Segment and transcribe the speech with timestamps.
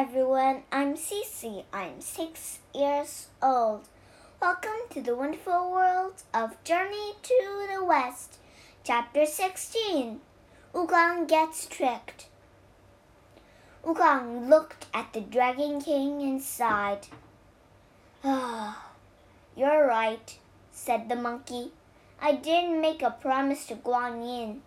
[0.00, 0.62] everyone.
[0.72, 1.62] I'm Cece.
[1.74, 3.82] I'm six years old.
[4.40, 8.38] Welcome to the wonderful world of Journey to the West,
[8.82, 10.20] Chapter 16.
[10.72, 12.28] Wukong Gets Tricked.
[13.84, 17.08] Wukong looked at the Dragon King and sighed.
[18.24, 18.92] Ah,
[19.54, 20.38] you're right,
[20.72, 21.72] said the monkey.
[22.22, 24.62] I didn't make a promise to Guan Yin.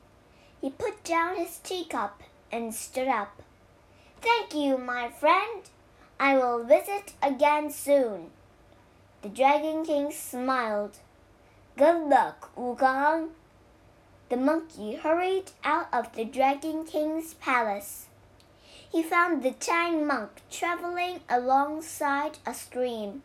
[0.62, 2.22] He put down his teacup
[2.52, 3.43] and stood up.
[4.24, 5.64] Thank you, my friend.
[6.18, 8.32] I will visit again soon.
[9.22, 11.00] The Dragon King smiled.
[11.78, 13.32] Good luck, Wukong.
[14.30, 18.06] The monkey hurried out of the Dragon King's palace.
[18.90, 23.24] He found the Tang monk traveling alongside a stream.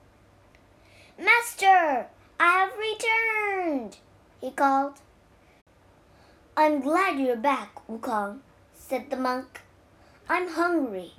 [1.17, 2.09] Master,
[2.41, 3.99] I have returned,
[4.41, 4.95] he called.
[6.57, 8.41] I'm glad you're back, Wukong,
[8.75, 9.61] said the monk.
[10.31, 11.13] I'm hungry.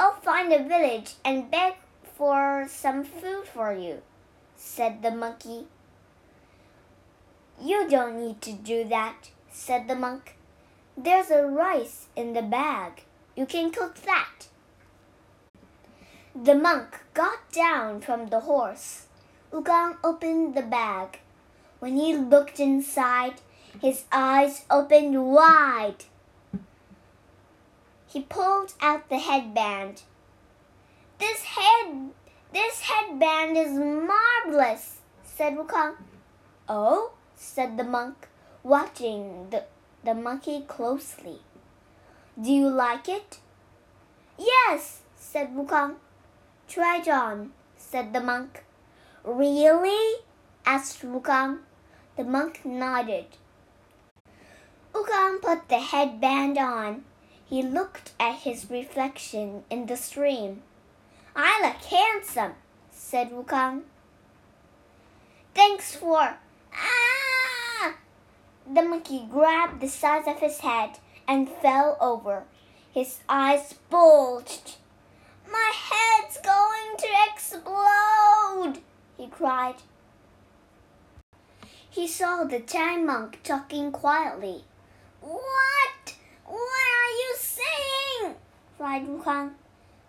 [0.00, 1.74] I'll find a village and beg
[2.16, 4.00] for some food for you,
[4.56, 5.66] said the monkey.
[7.60, 10.36] You don't need to do that, said the monk.
[10.96, 13.02] There's a rice in the bag.
[13.36, 14.46] You can cook that.
[16.34, 19.06] The monk got down from the horse.
[19.52, 21.18] Wukong opened the bag.
[21.78, 23.34] When he looked inside,
[23.82, 26.06] his eyes opened wide.
[28.14, 30.02] He pulled out the headband.
[31.18, 32.12] This head
[32.52, 35.96] this headband is marvelous, said Wukong.
[36.68, 38.28] Oh, said the monk,
[38.62, 39.64] watching the,
[40.04, 41.40] the monkey closely.
[42.40, 43.38] Do you like it?
[44.38, 45.96] Yes, said Wukong.
[46.68, 48.62] Try it on, said the monk.
[49.24, 50.20] Really?
[50.64, 51.58] asked Wukong.
[52.16, 53.26] The monk nodded.
[54.92, 57.04] Wukong put the headband on.
[57.46, 60.62] He looked at his reflection in the stream.
[61.36, 62.54] I look handsome,
[62.90, 63.82] said Wukong.
[65.54, 66.36] Thanks for.
[66.74, 67.94] Ah!
[68.66, 70.98] The monkey grabbed the sides of his head
[71.28, 72.44] and fell over.
[72.92, 74.76] His eyes bulged.
[75.50, 78.82] My head's going to explode,
[79.16, 79.76] he cried.
[81.90, 84.64] He saw the Tang monk talking quietly.
[85.20, 86.14] What?
[86.44, 88.34] What are you saying?
[88.84, 89.52] Cried Wukong.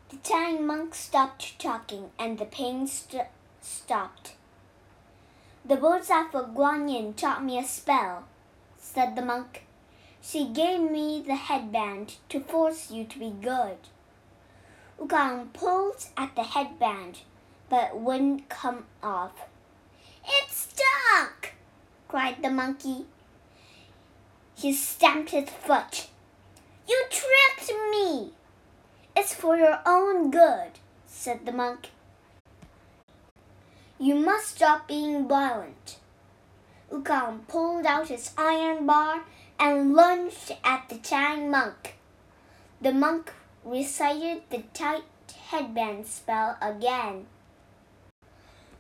[0.10, 3.24] The Tang monk stopped talking and the pain st
[3.62, 4.34] stopped.
[5.64, 8.26] The Bodhisattva Guan Yin taught me a spell,
[8.78, 9.64] said the monk.
[10.22, 13.78] She gave me the headband to force you to be good.
[15.00, 17.20] Wukong pulled at the headband,
[17.70, 19.48] but wouldn't come off.
[20.28, 21.54] It's stuck!
[22.10, 23.06] cried the monkey.
[24.54, 26.10] He stamped his foot.
[26.90, 28.34] You tricked me!
[29.18, 30.72] It's for your own good,
[31.08, 31.92] said the monk.
[33.98, 36.00] You must stop being violent.
[36.92, 39.24] Wukong pulled out his iron bar
[39.58, 41.96] and lunged at the Tang monk.
[42.82, 43.32] The monk
[43.64, 45.04] recited the tight
[45.50, 47.26] headband spell again.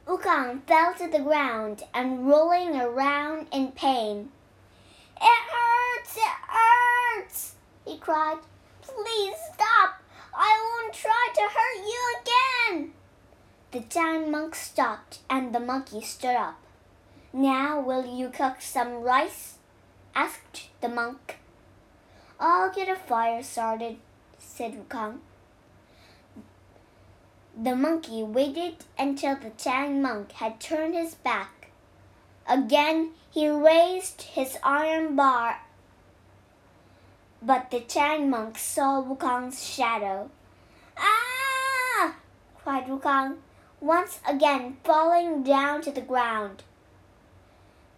[0.06, 4.32] Wukong fell to the ground and rolling around in pain.
[5.22, 6.18] It hurts!
[6.18, 7.56] It hurts!
[7.86, 8.40] he cried.
[8.82, 10.02] Please stop!
[10.38, 12.94] I won't try to hurt you again!
[13.72, 16.60] The Tang monk stopped and the monkey stood up.
[17.32, 19.58] Now will you cook some rice?
[20.14, 21.38] asked the monk.
[22.40, 23.98] I'll get a fire started,
[24.38, 25.20] said Wukong.
[27.58, 31.70] The monkey waited until the Tang monk had turned his back.
[32.48, 35.62] Again he raised his iron bar,
[37.42, 40.30] but the Tang monk saw Wukong's shadow.
[40.98, 42.16] Ah!
[42.64, 43.38] cried Wukong,
[43.80, 46.64] once again falling down to the ground.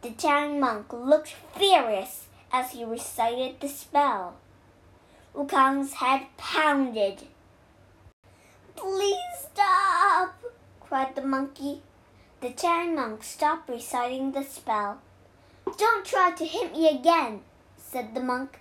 [0.01, 4.35] The Tang monk looked furious as he recited the spell.
[5.35, 7.23] Wukong's head pounded.
[8.75, 10.35] Please stop!
[10.79, 11.81] cried the monkey.
[12.41, 14.99] The Tang monk stopped reciting the spell.
[15.77, 17.41] Don't try to hit me again,
[17.77, 18.59] said the monk.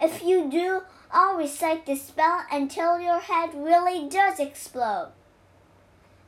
[0.00, 5.12] If you do, I'll recite the spell until your head really does explode.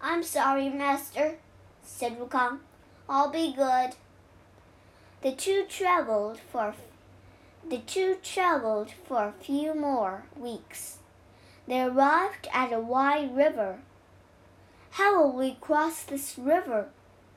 [0.01, 1.37] I'm sorry, master,
[1.83, 2.61] said Wukong.
[3.09, 3.91] I'll be good.
[5.23, 6.75] The two traveled for
[7.69, 10.99] the two traveled for a few more weeks.
[11.69, 13.81] They arrived at a wide river.
[14.93, 16.89] How will we cross this river?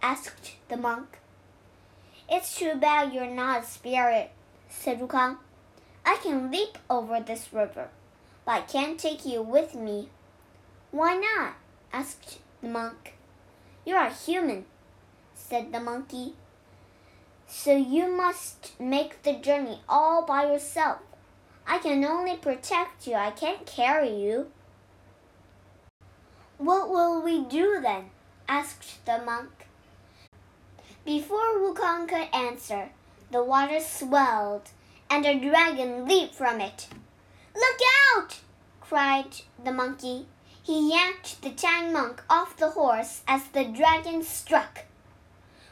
[0.02, 1.20] asked the monk.
[2.30, 4.32] It's too bad you're not a spirit,
[4.70, 5.38] said Wukong.
[6.06, 7.90] I can leap over this river,
[8.46, 10.10] but I can't take you with me.
[10.92, 11.56] Why not?
[11.92, 13.14] asked the monk.
[13.86, 14.66] You are human,
[15.34, 16.34] said the monkey.
[17.48, 21.00] So you must make the journey all by yourself.
[21.66, 24.52] I can only protect you, I can't carry you.
[26.58, 28.10] What will we do then?
[28.48, 29.68] asked the monk.
[31.06, 32.90] Before Wukong could answer,
[33.32, 34.70] the water swelled
[35.13, 36.89] and a dragon leaped from it.
[37.55, 37.81] Look
[38.17, 38.41] out!
[38.81, 40.27] cried the monkey.
[40.63, 44.85] He yanked the Tang monk off the horse as the dragon struck.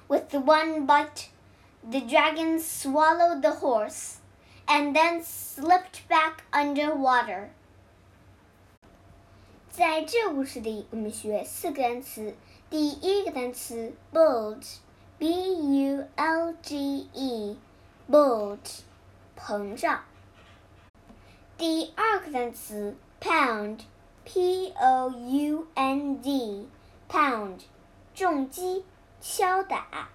[0.09, 1.31] With one bite,
[1.83, 4.21] the dragon swallowed the horse
[4.67, 7.51] and then slipped back underwater.
[9.71, 12.35] 在这故事里，我们学四个单词。
[12.71, 18.81] 第一个单词 bulge，b u l g e，bulge，
[19.44, 20.04] 膨胀。
[21.58, 27.62] 第二个单词 pound，p o u n d，pound，
[28.14, 28.86] 重击、
[29.20, 30.10] 敲打。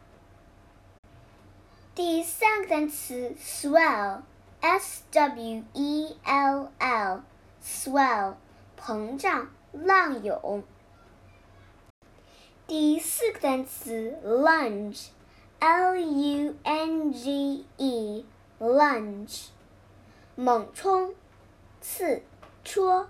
[1.96, 8.34] 第三个单词 swell，s w e l l，swell，
[8.80, 10.62] 膨胀、浪涌。
[12.68, 18.24] 第四个单词 lunge，l u n g e
[18.58, 19.48] lunge，
[20.34, 21.14] 猛冲、
[21.80, 22.22] 刺、
[22.64, 23.06] 戳。